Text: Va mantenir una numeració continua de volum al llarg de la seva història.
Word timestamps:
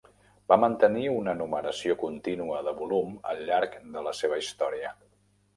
Va 0.51 0.55
mantenir 0.61 1.03
una 1.15 1.35
numeració 1.41 1.97
continua 2.05 2.63
de 2.69 2.73
volum 2.81 3.15
al 3.35 3.45
llarg 3.51 3.79
de 3.97 4.07
la 4.09 4.15
seva 4.23 4.45
història. 4.47 4.97